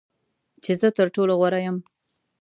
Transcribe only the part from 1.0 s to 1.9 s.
ټولو غوره یم.